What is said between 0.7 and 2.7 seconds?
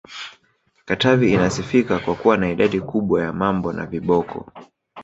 Katavi inasifika kwa kuwa na